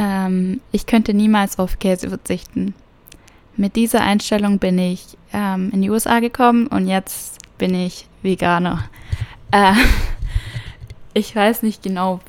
[0.00, 2.74] Ähm, ich könnte niemals auf Käse verzichten.
[3.56, 8.88] Mit dieser Einstellung bin ich ähm, in die USA gekommen und jetzt bin ich Veganer.
[9.50, 9.74] Äh,
[11.14, 12.20] ich weiß nicht genau,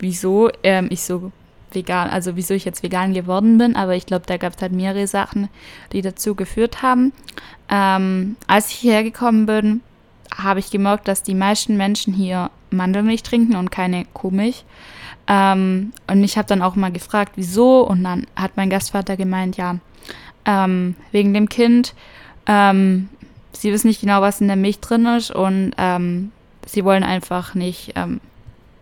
[0.00, 1.30] wieso ähm, ich so
[1.70, 4.72] vegan, also wieso ich jetzt vegan geworden bin, aber ich glaube, da gab es halt
[4.72, 5.48] mehrere Sachen,
[5.92, 7.12] die dazu geführt haben.
[7.68, 9.80] Ähm, als ich hierher gekommen bin,
[10.36, 14.64] habe ich gemerkt, dass die meisten Menschen hier Mandelmilch trinken und keine Kuhmilch.
[15.28, 17.86] Ähm, und ich habe dann auch mal gefragt, wieso.
[17.86, 19.76] Und dann hat mein Gastvater gemeint, ja,
[20.44, 21.94] ähm, wegen dem Kind.
[22.46, 23.08] Ähm,
[23.52, 26.32] sie wissen nicht genau, was in der Milch drin ist und ähm,
[26.66, 28.20] sie wollen einfach nicht ähm,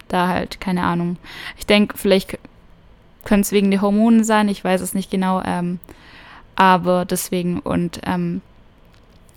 [0.09, 1.17] da halt, keine Ahnung.
[1.59, 2.39] Ich denke, vielleicht
[3.25, 5.79] können es wegen der Hormone sein, ich weiß es nicht genau, ähm,
[6.57, 8.01] aber deswegen und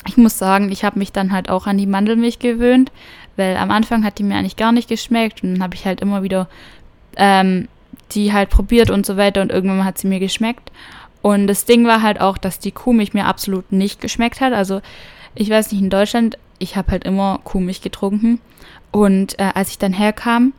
[0.08, 2.91] ich muss sagen, ich habe mich dann halt auch an die Mandelmilch gewöhnt,
[3.35, 6.02] weil am Anfang hat die mir eigentlich gar nicht geschmeckt und dann habe ich halt
[6.02, 6.48] immer wieder
[7.17, 7.67] ähm,
[8.12, 10.71] die halt probiert und so weiter und irgendwann hat sie mir geschmeckt.
[11.21, 14.54] Und das Ding war halt auch, dass die Kuhmilch mir absolut nicht geschmeckt hat.
[14.54, 14.82] Also
[15.35, 18.40] ich weiß nicht, in Deutschland, ich habe halt immer Kuhmilch getrunken.
[18.91, 20.54] Und äh, als ich dann herkam,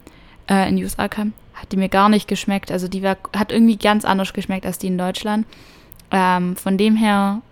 [0.49, 2.73] äh, in die USA kam, hat die mir gar nicht geschmeckt.
[2.73, 5.47] Also die war, hat irgendwie ganz anders geschmeckt als die in Deutschland.
[6.11, 7.43] Ähm, von dem her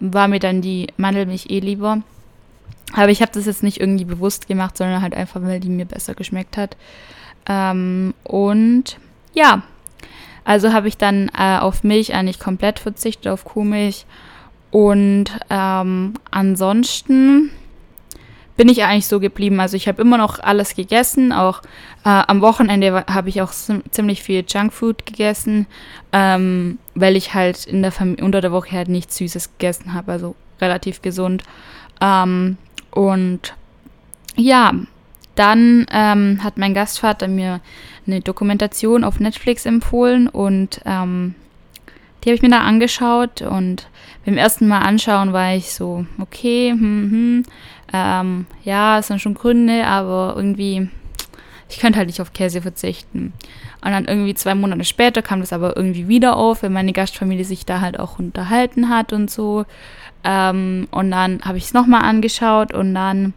[0.00, 2.02] war mir dann die Mandelmilch eh lieber.
[2.92, 5.84] Aber ich habe das jetzt nicht irgendwie bewusst gemacht, sondern halt einfach, weil die mir
[5.84, 6.76] besser geschmeckt hat.
[7.46, 8.98] Ähm, und
[9.34, 9.62] ja,
[10.44, 14.06] also habe ich dann äh, auf Milch eigentlich komplett verzichtet, auf Kuhmilch.
[14.70, 17.50] Und ähm, ansonsten
[18.56, 19.60] bin ich eigentlich so geblieben.
[19.60, 21.32] Also ich habe immer noch alles gegessen.
[21.32, 21.62] Auch
[22.04, 25.66] äh, am Wochenende habe ich auch ziemlich viel Junkfood gegessen,
[26.12, 30.12] ähm, weil ich halt in der unter der Woche halt nichts Süßes gegessen habe.
[30.12, 31.42] Also relativ gesund.
[32.00, 32.58] Ähm,
[32.90, 33.54] und
[34.36, 34.72] ja,
[35.34, 37.60] dann ähm, hat mein Gastvater mir
[38.06, 41.34] eine Dokumentation auf Netflix empfohlen und ähm,
[42.22, 43.88] die habe ich mir da angeschaut und
[44.24, 47.42] beim ersten Mal anschauen war ich so, okay, hm, hm,
[47.92, 50.88] ähm, ja, es sind schon Gründe, aber irgendwie,
[51.68, 53.34] ich könnte halt nicht auf Käse verzichten.
[53.84, 57.44] Und dann irgendwie zwei Monate später kam das aber irgendwie wieder auf, weil meine Gastfamilie
[57.44, 59.66] sich da halt auch unterhalten hat und so.
[60.24, 63.34] Ähm, und dann habe ich es nochmal angeschaut und dann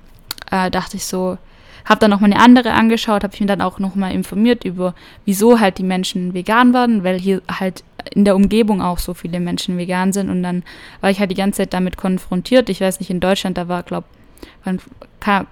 [0.49, 1.37] äh, dachte ich so,
[1.87, 4.93] habe dann nochmal eine andere angeschaut, habe ich mir dann auch nochmal informiert über,
[5.25, 7.83] wieso halt die Menschen vegan werden, weil hier halt
[8.13, 10.63] in der Umgebung auch so viele Menschen vegan sind und dann
[11.01, 12.69] war ich halt die ganze Zeit damit konfrontiert.
[12.69, 14.07] Ich weiß nicht, in Deutschland, da war, glaube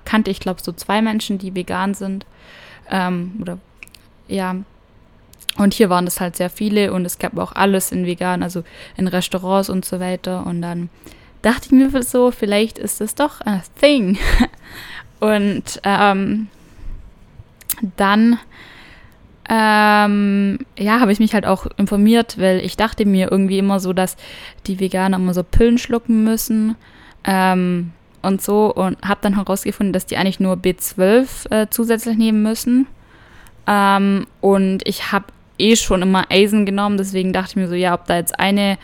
[0.03, 2.25] kannte ich, glaube so zwei Menschen, die vegan sind.
[2.89, 3.57] Ähm, oder
[4.27, 4.55] ja.
[5.57, 8.63] Und hier waren das halt sehr viele und es gab auch alles in vegan, also
[8.97, 10.45] in Restaurants und so weiter.
[10.45, 10.89] Und dann
[11.41, 14.17] dachte ich mir so, vielleicht ist das doch ein Thing.
[15.19, 16.47] Und ähm,
[17.97, 18.39] dann
[19.47, 23.93] ähm, ja, habe ich mich halt auch informiert, weil ich dachte mir irgendwie immer so,
[23.93, 24.17] dass
[24.65, 26.75] die Veganer immer so Pillen schlucken müssen
[27.25, 32.41] ähm, und so und habe dann herausgefunden, dass die eigentlich nur B12 äh, zusätzlich nehmen
[32.41, 32.87] müssen.
[33.67, 35.25] Ähm, und ich habe
[35.59, 38.77] eh schon immer Eisen genommen, deswegen dachte ich mir so, ja, ob da jetzt eine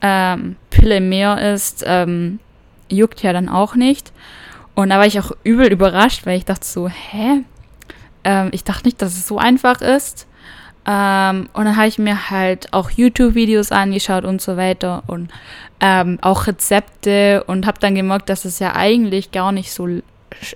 [0.00, 2.40] ähm, Pille mehr ist, ähm,
[2.88, 4.12] juckt ja dann auch nicht.
[4.78, 7.42] Und da war ich auch übel überrascht, weil ich dachte so, hä?
[8.22, 10.28] Ähm, ich dachte nicht, dass es so einfach ist.
[10.86, 15.32] Ähm, und dann habe ich mir halt auch YouTube-Videos angeschaut und so weiter und
[15.80, 19.88] ähm, auch Rezepte und habe dann gemerkt, dass es ja eigentlich gar nicht so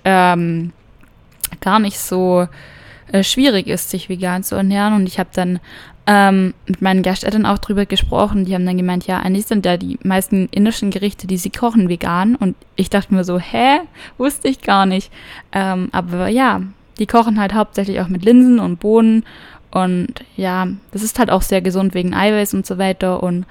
[0.05, 0.71] ähm,
[1.59, 2.47] gar nicht so
[3.11, 4.93] äh, schwierig ist, sich vegan zu ernähren.
[4.93, 5.59] Und ich habe dann
[6.05, 8.45] ähm, mit meinen Gasteltern auch drüber gesprochen.
[8.45, 11.87] Die haben dann gemeint, ja, eigentlich sind da die meisten indischen Gerichte, die sie kochen,
[11.87, 12.35] vegan.
[12.35, 13.79] Und ich dachte mir so, hä?
[14.17, 15.11] Wusste ich gar nicht.
[15.53, 16.61] Ähm, aber ja,
[16.99, 19.25] die kochen halt hauptsächlich auch mit Linsen und Bohnen.
[19.71, 23.23] Und ja, das ist halt auch sehr gesund wegen Eiweiß und so weiter.
[23.23, 23.45] Und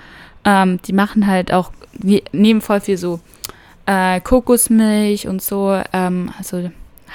[0.45, 3.21] ähm, die machen halt auch, die nehmen voll viel so
[3.87, 5.81] äh, Kokosmilch und so.
[5.93, 6.71] Ähm, also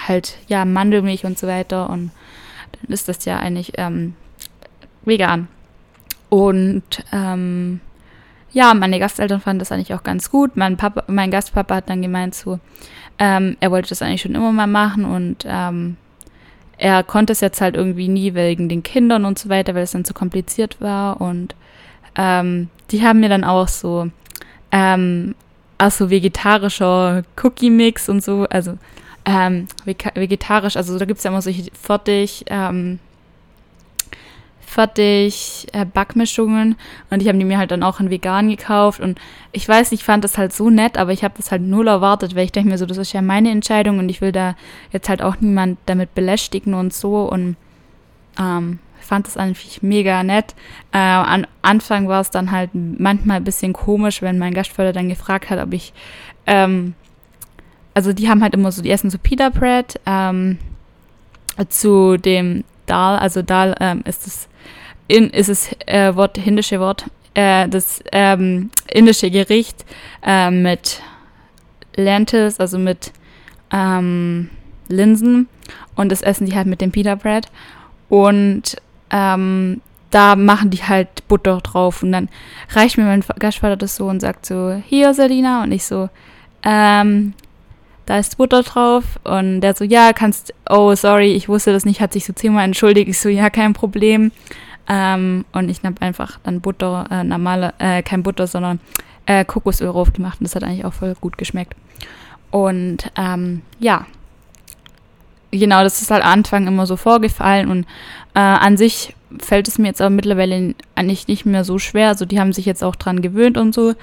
[0.08, 1.92] halt, ja, Mandelmilch und so weiter.
[1.92, 2.10] Und
[2.72, 4.16] dann ist das ja eigentlich ähm,
[5.08, 5.48] vegan.
[6.30, 7.80] Und ähm,
[8.52, 10.56] ja, meine Gasteltern fanden das eigentlich auch ganz gut.
[10.56, 12.60] Mein Papa, mein Gastpapa hat dann gemeint so,
[13.20, 15.98] ähm, er wollte das eigentlich schon immer mal machen und ähm,
[16.78, 19.92] er konnte es jetzt halt irgendwie nie wegen den Kindern und so weiter, weil es
[19.92, 21.20] dann zu kompliziert war.
[21.20, 21.56] Und
[22.16, 24.10] ähm, die haben mir dann auch so,
[24.72, 25.36] ähm,
[25.78, 28.78] also vegetarischer Cookie-Mix und so, also
[29.26, 33.00] ähm, vegetarisch, also da gibt es ja immer solche fertig, ähm,
[34.68, 36.76] fertig äh, Backmischungen
[37.10, 39.18] und ich habe die mir halt dann auch in vegan gekauft und
[39.54, 42.36] ich weiß, ich fand das halt so nett, aber ich habe das halt null erwartet,
[42.36, 44.56] weil ich denke mir so, das ist ja meine Entscheidung und ich will da
[44.92, 47.56] jetzt halt auch niemand damit belästigen und so und
[48.38, 50.54] ähm, fand das eigentlich mega nett.
[50.92, 55.08] Äh, am Anfang war es dann halt manchmal ein bisschen komisch, wenn mein Gastgeber dann
[55.08, 55.94] gefragt hat, ob ich,
[56.46, 56.94] ähm,
[57.94, 60.60] also die haben halt immer so, die essen so Pita Bread ähm,
[61.70, 64.50] zu dem Dal, also Dal ähm, ist das
[65.08, 69.86] in, ist es äh, Wort, hindische Wort, äh, das ähm, indische Gericht
[70.24, 71.02] äh, mit
[71.96, 73.12] Lentils, also mit
[73.72, 74.50] ähm,
[74.88, 75.48] Linsen
[75.96, 77.48] und das essen die halt mit dem Pita Bread
[78.10, 78.78] und
[79.10, 82.30] ähm, da machen die halt Butter drauf und dann
[82.72, 86.10] reicht mir mein Gastvater das so und sagt so, hier Selina und ich so,
[86.64, 87.34] ähm,
[88.08, 92.00] da ist Butter drauf und der so, ja, kannst, oh, sorry, ich wusste das nicht,
[92.00, 93.10] hat sich so zehnmal entschuldigt.
[93.10, 94.32] Ich so, ja, kein Problem.
[94.90, 98.80] Ähm, und ich habe einfach dann Butter, äh, normale, äh, kein Butter, sondern
[99.26, 101.76] äh, Kokosöl drauf gemacht und das hat eigentlich auch voll gut geschmeckt.
[102.52, 104.06] Und ähm, ja,
[105.52, 107.86] genau, das ist halt am Anfang immer so vorgefallen und
[108.34, 112.10] äh, an sich fällt es mir jetzt aber mittlerweile eigentlich nicht mehr so schwer.
[112.10, 113.94] Also die haben sich jetzt auch dran gewöhnt und so.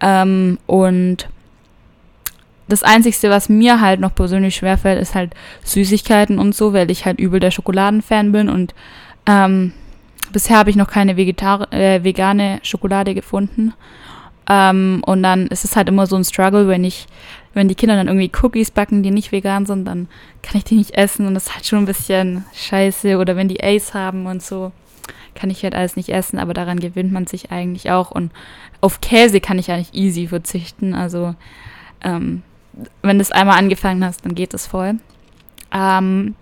[0.00, 1.28] Ähm, und
[2.68, 7.06] das Einzige, was mir halt noch persönlich schwerfällt, ist halt Süßigkeiten und so, weil ich
[7.06, 8.74] halt übel der Schokoladenfan bin und
[9.26, 9.72] ähm,
[10.32, 13.74] bisher habe ich noch keine Vegetar äh, vegane Schokolade gefunden.
[14.48, 17.06] Ähm, und dann ist es halt immer so ein Struggle, wenn ich
[17.58, 20.08] wenn die Kinder dann irgendwie Cookies backen, die nicht vegan sind, dann
[20.42, 23.18] kann ich die nicht essen und das ist halt schon ein bisschen scheiße.
[23.18, 24.70] Oder wenn die Ace haben und so,
[25.34, 28.10] kann ich halt alles nicht essen, aber daran gewöhnt man sich eigentlich auch.
[28.10, 28.30] Und
[28.80, 30.94] auf Käse kann ich eigentlich easy verzichten.
[30.94, 31.34] Also,
[32.02, 32.42] ähm,
[33.02, 34.94] wenn du es einmal angefangen hast, dann geht es voll.
[35.72, 36.36] Ähm,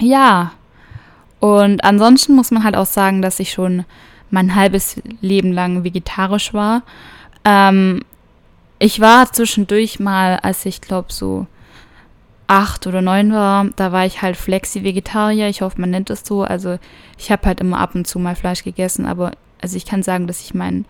[0.00, 0.52] ja.
[1.40, 3.84] Und ansonsten muss man halt auch sagen, dass ich schon
[4.30, 6.82] mein halbes Leben lang vegetarisch war.
[7.44, 8.02] Ähm,
[8.78, 11.46] ich war zwischendurch mal, als ich glaube so
[12.46, 15.48] acht oder neun war, da war ich halt Flexi-Vegetarier.
[15.48, 16.42] Ich hoffe, man nennt es so.
[16.42, 16.78] Also
[17.18, 20.26] ich habe halt immer ab und zu mal Fleisch gegessen, aber also ich kann sagen,
[20.26, 20.84] dass ich mein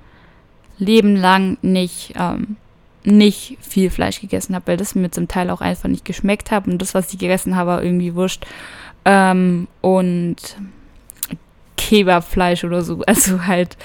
[0.78, 2.56] Leben lang nicht, ähm,
[3.04, 6.66] nicht viel Fleisch gegessen habe, weil das mir zum Teil auch einfach nicht geschmeckt hat
[6.66, 8.44] und das, was ich gegessen habe, war irgendwie wurscht.
[9.06, 10.36] Ähm, und
[11.78, 13.02] Kebabfleisch oder so.
[13.06, 13.78] Also halt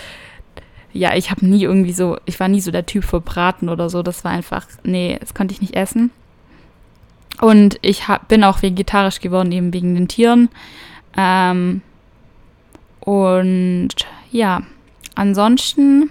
[0.93, 3.89] ja, ich habe nie irgendwie so, ich war nie so der Typ für Braten oder
[3.89, 4.03] so.
[4.03, 6.11] Das war einfach, nee, das konnte ich nicht essen.
[7.39, 10.49] Und ich hab, bin auch vegetarisch geworden, eben wegen den Tieren.
[11.15, 11.81] Ähm,
[12.99, 13.89] und
[14.31, 14.61] ja,
[15.15, 16.09] ansonsten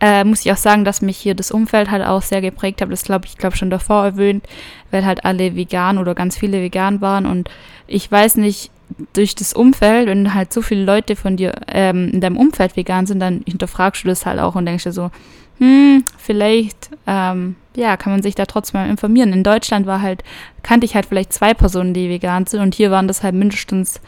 [0.00, 2.90] äh, muss ich auch sagen, dass mich hier das Umfeld halt auch sehr geprägt hat.
[2.90, 4.46] Das glaube ich, glaube schon davor erwähnt,
[4.90, 7.26] weil halt alle vegan oder ganz viele vegan waren.
[7.26, 7.50] Und
[7.86, 8.70] ich weiß nicht,
[9.12, 13.06] durch das Umfeld, wenn halt so viele Leute von dir ähm, in deinem Umfeld vegan
[13.06, 15.10] sind, dann hinterfragst du das halt auch und denkst dir so,
[15.58, 19.32] hm, vielleicht, ähm, ja, kann man sich da trotzdem mal informieren.
[19.32, 20.22] In Deutschland war halt,
[20.62, 24.00] kannte ich halt vielleicht zwei Personen, die vegan sind und hier waren das halt mindestens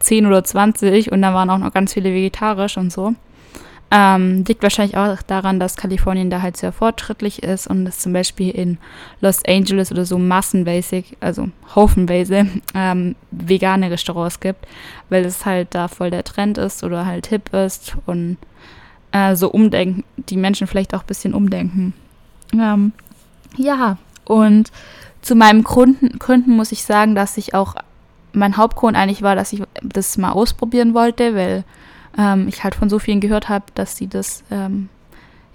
[0.00, 3.14] 10 oder 20 und da waren auch noch ganz viele vegetarisch und so.
[3.90, 8.12] Ähm, liegt wahrscheinlich auch daran, dass Kalifornien da halt sehr fortschrittlich ist und es zum
[8.12, 8.76] Beispiel in
[9.22, 14.66] Los Angeles oder so massenweise, also haufenweise, ähm, vegane Restaurants gibt,
[15.08, 18.36] weil es halt da voll der Trend ist oder halt hip ist und
[19.12, 21.94] äh, so umdenken, die Menschen vielleicht auch ein bisschen umdenken.
[22.52, 22.92] Ähm,
[23.56, 23.96] ja,
[24.26, 24.70] und
[25.22, 27.74] zu meinem Gründen, Gründen muss ich sagen, dass ich auch,
[28.34, 31.64] mein Hauptgrund eigentlich war, dass ich das mal ausprobieren wollte, weil
[32.16, 34.88] ähm, ich halt von so vielen gehört habe, dass sie das, ähm,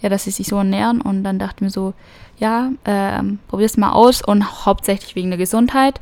[0.01, 1.01] ja, dass sie sich so ernähren.
[1.01, 1.93] Und dann dachte ich mir so,
[2.38, 6.01] ja, ähm, es mal aus und hauptsächlich wegen der Gesundheit,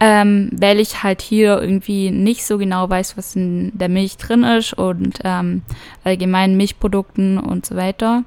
[0.00, 4.44] ähm, weil ich halt hier irgendwie nicht so genau weiß, was in der Milch drin
[4.44, 5.62] ist und ähm,
[6.04, 8.24] allgemein Milchprodukten und so weiter,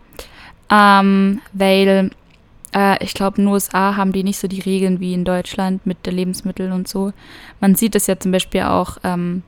[0.70, 2.12] ähm, weil
[2.74, 5.86] äh, ich glaube, in den USA haben die nicht so die Regeln wie in Deutschland
[5.86, 7.14] mit den Lebensmitteln und so.
[7.60, 9.44] Man sieht es ja zum Beispiel auch ähm,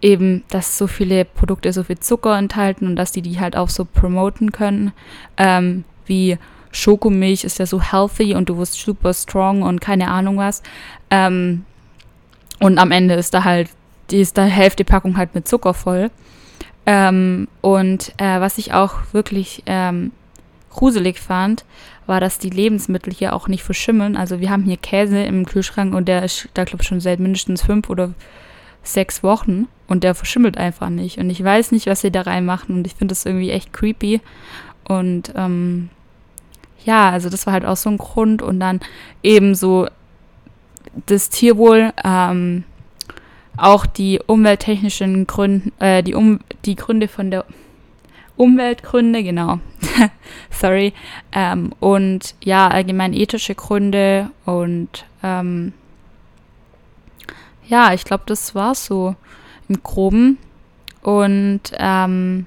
[0.00, 3.68] eben, dass so viele Produkte so viel Zucker enthalten und dass die die halt auch
[3.68, 4.92] so promoten können,
[5.36, 6.38] ähm, wie
[6.72, 10.62] Schokomilch ist ja so healthy und du wirst super strong und keine Ahnung was.
[11.10, 11.64] Ähm,
[12.60, 13.70] und am Ende ist da halt,
[14.10, 16.10] die ist da Hälfte Packung halt mit Zucker voll.
[16.86, 20.12] Ähm, und äh, was ich auch wirklich ähm,
[20.70, 21.64] gruselig fand,
[22.06, 24.16] war, dass die Lebensmittel hier auch nicht verschimmeln.
[24.16, 27.20] Also wir haben hier Käse im Kühlschrank und der ist da glaube ich schon seit
[27.20, 28.12] mindestens fünf oder
[28.82, 31.18] sechs Wochen und der verschimmelt einfach nicht.
[31.18, 34.20] Und ich weiß nicht, was sie da reinmachen und ich finde das irgendwie echt creepy.
[34.84, 35.90] Und ähm,
[36.84, 38.42] ja, also das war halt auch so ein Grund.
[38.42, 38.80] Und dann
[39.22, 39.88] eben so
[41.06, 42.64] das Tierwohl, ähm,
[43.56, 47.44] auch die umwelttechnischen Gründe, äh, die, um, die Gründe von der
[48.36, 49.60] Umweltgründe, genau.
[50.50, 50.92] Sorry.
[51.32, 55.72] Ähm, und ja, allgemein ethische Gründe und ähm,
[57.66, 59.14] ja, ich glaube, das war so
[59.68, 60.38] im Groben.
[61.02, 62.46] Und ähm,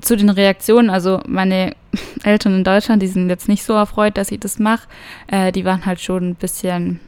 [0.00, 1.74] zu den Reaktionen, also meine
[2.24, 4.88] Eltern in Deutschland, die sind jetzt nicht so erfreut, dass ich das mache.
[5.28, 7.00] Äh, die waren halt schon ein bisschen,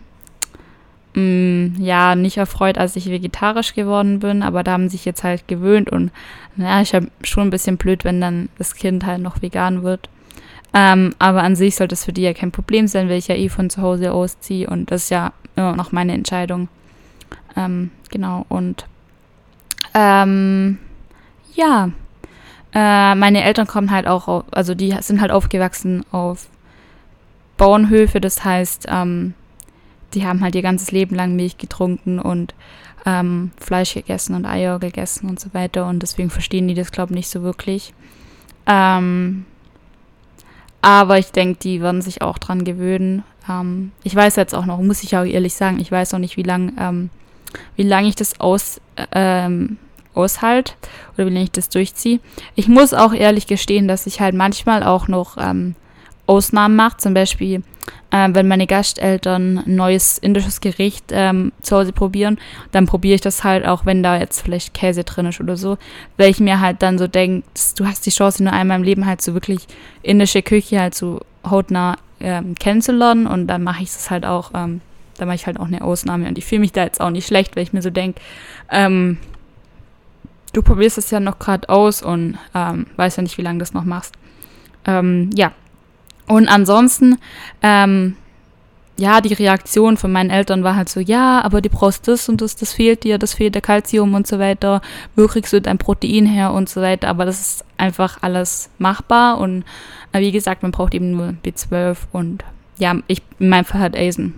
[1.15, 5.25] mh, mm, ja, nicht erfreut, als ich vegetarisch geworden bin, aber da haben sich jetzt
[5.25, 6.11] halt gewöhnt und
[6.57, 10.09] ja, ich habe schon ein bisschen blöd, wenn dann das Kind halt noch vegan wird.
[10.75, 13.35] Ähm, aber an sich sollte es für die ja kein Problem sein, weil ich ja
[13.35, 16.69] eh von zu Hause ausziehe und das ist ja immer noch meine Entscheidung.
[17.57, 18.87] Ähm, genau, und
[19.95, 20.79] ähm,
[21.55, 21.91] ja,
[22.75, 26.49] äh, meine Eltern kommen halt auch, auf, also die sind halt aufgewachsen auf
[27.57, 29.35] Bauernhöfe, das heißt, ähm,
[30.15, 32.55] die haben halt ihr ganzes Leben lang Milch getrunken und
[33.05, 37.13] ähm, Fleisch gegessen und Eier gegessen und so weiter und deswegen verstehen die das, glaube
[37.13, 37.95] ich, nicht so wirklich.
[38.67, 39.45] Ähm,
[40.83, 43.25] aber ich denke, die werden sich auch dran gewöhnen.
[43.49, 46.37] Ähm, ich weiß jetzt auch noch, muss ich auch ehrlich sagen, ich weiß noch nicht,
[46.37, 47.11] wie lange ähm,
[47.77, 48.81] wie ich das aus,
[49.13, 49.79] ähm,
[50.15, 50.77] aushalt
[51.15, 52.21] oder wie lange ich das durchziehe.
[52.55, 55.75] Ich muss auch ehrlich gestehen, dass ich halt manchmal auch noch ähm,
[56.27, 56.99] Ausnahmen mache.
[56.99, 57.63] Zum Beispiel,
[58.11, 62.39] äh, wenn meine Gasteltern ein neues indisches Gericht ähm, zu Hause probieren,
[62.73, 65.79] dann probiere ich das halt auch, wenn da jetzt vielleicht Käse drin ist oder so,
[66.17, 69.07] weil ich mir halt dann so denke, du hast die Chance nur einmal im Leben
[69.07, 69.67] halt so wirklich
[70.03, 74.81] indische Küche halt so hautnah ähm, kennenzulernen und dann mache ich es halt auch, ähm,
[75.17, 77.27] dann mache ich halt auch eine Ausnahme und ich fühle mich da jetzt auch nicht
[77.27, 78.21] schlecht, weil ich mir so denke,
[78.71, 79.19] ähm,
[80.53, 83.63] du probierst es ja noch gerade aus und ähm, weißt ja nicht, wie lange du
[83.63, 84.15] das noch machst.
[84.85, 85.53] Ähm, ja.
[86.27, 87.19] Und ansonsten,
[87.63, 88.17] ähm,
[88.99, 92.41] ja, die Reaktion von meinen Eltern war halt so, ja, aber du brauchst das und
[92.41, 94.83] das, das fehlt dir, das fehlt der Kalzium und so weiter,
[95.15, 99.39] wo kriegst du dein Protein her und so weiter, aber das ist einfach alles machbar
[99.39, 99.65] und
[100.13, 102.45] äh, wie gesagt, man braucht eben nur B12 und
[102.79, 104.35] ja, ich in meinem Fall halt Eisen.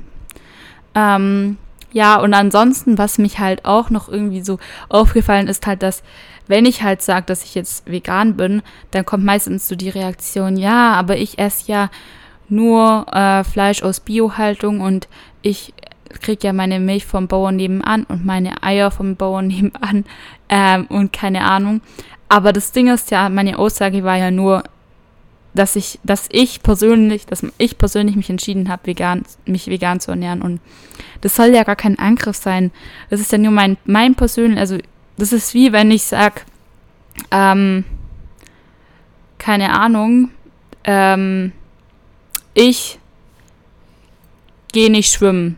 [0.94, 1.56] Ähm,
[1.92, 4.58] ja, und ansonsten, was mich halt auch noch irgendwie so
[4.90, 6.02] aufgefallen ist, halt, dass
[6.48, 10.58] wenn ich halt sage, dass ich jetzt vegan bin, dann kommt meistens so die Reaktion,
[10.58, 11.90] ja, aber ich esse ja
[12.50, 15.08] nur äh, Fleisch aus Biohaltung und
[15.42, 15.72] ich
[16.20, 20.04] kriege ja meine Milch vom Bauern nebenan und meine Eier vom Bauern nebenan
[20.48, 21.80] ähm, und keine Ahnung.
[22.28, 24.62] Aber das Ding ist ja, meine Aussage war ja nur,
[25.54, 30.12] dass ich, dass ich persönlich, dass ich persönlich mich entschieden habe, vegan, mich vegan zu
[30.12, 30.42] ernähren.
[30.42, 30.60] Und
[31.22, 32.70] das soll ja gar kein Angriff sein.
[33.08, 34.78] Das ist ja nur mein, mein persönlich, also
[35.16, 36.46] das ist wie wenn ich sag,
[37.32, 37.84] ähm,
[39.38, 40.30] keine Ahnung,
[40.84, 41.52] ähm,
[42.60, 42.98] ich
[44.72, 45.56] gehe nicht schwimmen.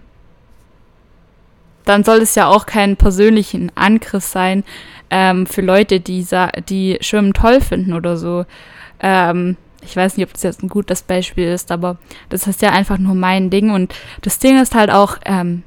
[1.85, 4.63] Dann soll es ja auch keinen persönlichen Angriff sein
[5.11, 6.25] ähm, für Leute, die,
[6.69, 8.47] die Schwimmen toll finden oder so.
[9.01, 11.97] Ähm, ich weiß nicht, ob das jetzt ein gutes Beispiel ist, aber
[12.29, 13.73] das ist ja einfach nur mein Ding.
[13.73, 13.93] Und
[14.23, 15.65] das Ding ist halt auch, ähm,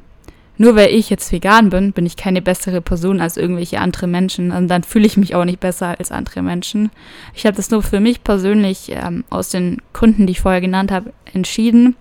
[0.57, 4.51] nur weil ich jetzt vegan bin, bin ich keine bessere Person als irgendwelche andere Menschen.
[4.51, 6.91] Und dann fühle ich mich auch nicht besser als andere Menschen.
[7.33, 10.91] Ich habe das nur für mich persönlich ähm, aus den Gründen, die ich vorher genannt
[10.91, 11.95] habe, entschieden.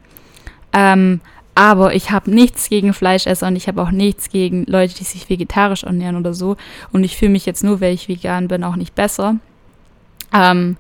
[0.73, 1.21] Ähm,
[1.57, 5.29] aber ich habe nichts gegen Fleischesser und ich habe auch nichts gegen Leute, die sich
[5.31, 6.57] vegetarisch ernähren oder so.
[6.93, 9.37] Und ich fühle mich jetzt nur, weil ich vegan bin, auch nicht besser.
[10.33, 10.77] Ähm,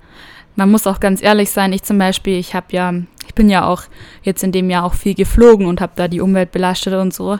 [0.56, 2.92] man muss auch ganz ehrlich sein, ich zum Beispiel, ich habe ja,
[3.26, 3.82] ich bin ja auch
[4.22, 7.38] jetzt in dem Jahr auch viel geflogen und habe da die Umwelt belastet und so.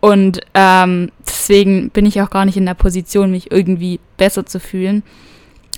[0.00, 4.60] Und ähm, deswegen bin ich auch gar nicht in der Position, mich irgendwie besser zu
[4.60, 5.02] fühlen.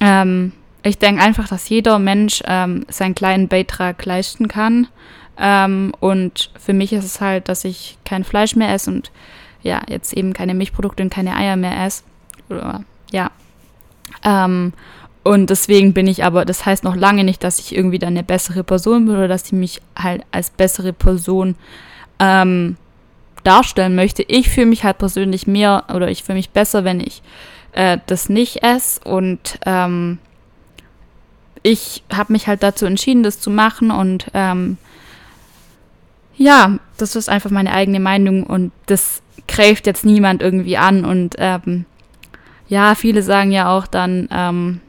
[0.00, 0.52] Ähm,
[0.82, 4.88] ich denke einfach, dass jeder Mensch ähm, seinen kleinen Beitrag leisten kann.
[5.38, 9.10] Ähm, und für mich ist es halt, dass ich kein Fleisch mehr esse und
[9.62, 12.02] ja, jetzt eben keine Milchprodukte und keine Eier mehr esse.
[12.48, 13.30] Oder ja.
[14.24, 14.72] Ähm,
[15.22, 18.22] und deswegen bin ich aber, das heißt noch lange nicht, dass ich irgendwie dann eine
[18.22, 21.56] bessere Person bin oder dass ich mich halt als bessere Person
[22.18, 22.76] ähm,
[23.44, 24.22] darstellen möchte.
[24.22, 27.22] Ich fühle mich halt persönlich mehr oder ich fühle mich besser, wenn ich
[27.72, 29.00] äh, das nicht esse.
[29.04, 30.18] Und ähm,
[31.62, 33.90] ich habe mich halt dazu entschieden, das zu machen.
[33.90, 34.78] Und ähm,
[36.36, 41.04] ja, das ist einfach meine eigene Meinung und das greift jetzt niemand irgendwie an.
[41.04, 41.84] Und ähm,
[42.68, 44.80] ja, viele sagen ja auch dann, ähm,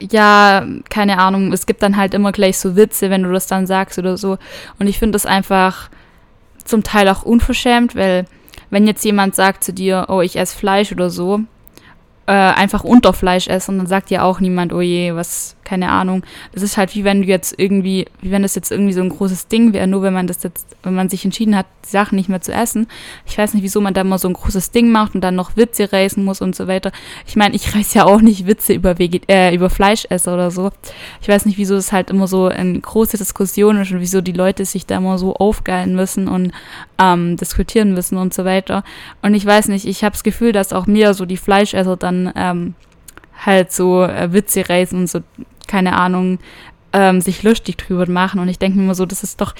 [0.00, 3.66] ja, keine Ahnung, es gibt dann halt immer gleich so Witze, wenn du das dann
[3.66, 4.38] sagst oder so.
[4.78, 5.90] Und ich finde das einfach
[6.64, 8.26] zum Teil auch unverschämt, weil
[8.70, 11.40] wenn jetzt jemand sagt zu dir, oh, ich esse Fleisch oder so,
[12.26, 16.22] äh, einfach unter Fleisch essen, dann sagt ja auch niemand, oh je, was, keine Ahnung.
[16.52, 19.10] Das ist halt wie wenn du jetzt irgendwie, wie wenn das jetzt irgendwie so ein
[19.10, 22.16] großes Ding wäre, nur wenn man das jetzt, wenn man sich entschieden hat, die Sachen
[22.16, 22.86] nicht mehr zu essen.
[23.26, 25.56] Ich weiß nicht, wieso man da immer so ein großes Ding macht und dann noch
[25.56, 26.90] Witze reißen muss und so weiter.
[27.26, 30.70] Ich meine, ich reiß ja auch nicht Witze über, Veget äh, über Fleischesser oder so.
[31.20, 34.32] Ich weiß nicht, wieso das halt immer so eine große Diskussion ist und wieso die
[34.32, 36.52] Leute sich da immer so aufgeilen müssen und
[36.98, 38.84] ähm, diskutieren müssen und so weiter.
[39.20, 42.32] Und ich weiß nicht, ich habe das Gefühl, dass auch mir so die Fleischesser dann
[42.36, 42.74] ähm,
[43.44, 45.20] halt so äh, Witze reißen und so,
[45.68, 46.38] keine Ahnung,
[46.92, 48.40] ähm, sich lustig drüber machen.
[48.40, 49.54] Und ich denke mir immer so, das ist doch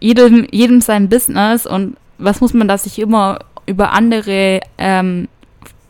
[0.00, 5.28] jedem, jedem sein Business und was muss man da sich immer über andere, ähm,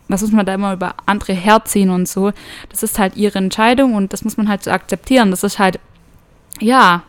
[0.08, 2.32] was muss man da immer über andere herziehen und so.
[2.70, 5.30] Das ist halt ihre Entscheidung und das muss man halt so akzeptieren.
[5.30, 5.80] Das ist halt,
[6.60, 7.02] ja,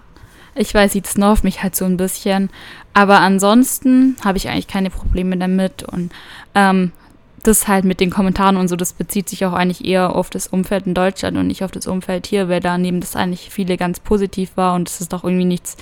[0.56, 2.50] ich weiß, sie nervt mich halt so ein bisschen.
[2.94, 6.12] Aber ansonsten habe ich eigentlich keine Probleme damit und
[6.56, 6.94] ähm,
[7.48, 10.48] das halt mit den Kommentaren und so, das bezieht sich auch eigentlich eher auf das
[10.48, 13.78] Umfeld in Deutschland und nicht auf das Umfeld hier, weil da neben das eigentlich viele
[13.78, 15.78] ganz positiv war und es ist doch irgendwie nichts,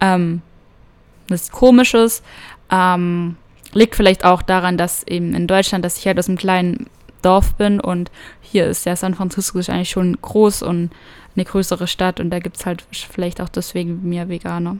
[0.00, 0.42] ähm,
[1.28, 2.22] nichts Komisches.
[2.70, 3.36] Ähm,
[3.72, 6.86] liegt vielleicht auch daran, dass eben in Deutschland, dass ich halt aus einem kleinen
[7.22, 8.10] Dorf bin und
[8.40, 10.90] hier ist ja San Francisco eigentlich schon groß und
[11.34, 14.76] eine größere Stadt und da gibt es halt vielleicht auch deswegen mehr Veganer.